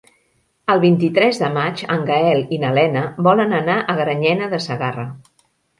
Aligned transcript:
El 0.73 0.79
vint-i-tres 0.85 1.41
de 1.43 1.49
maig 1.59 1.83
en 1.97 2.07
Gaël 2.09 2.43
i 2.59 2.61
na 2.65 2.73
Lena 2.81 3.07
volen 3.29 3.55
anar 3.63 3.79
a 3.95 4.01
Granyena 4.03 4.53
de 4.57 4.67
Segarra. 4.71 5.11